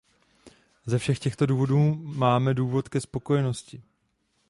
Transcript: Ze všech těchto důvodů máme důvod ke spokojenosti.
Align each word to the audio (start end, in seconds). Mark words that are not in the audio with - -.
Ze 0.85 0.97
všech 0.99 1.19
těchto 1.19 1.45
důvodů 1.45 1.95
máme 1.95 2.53
důvod 2.53 2.89
ke 2.89 3.01
spokojenosti. 3.01 3.83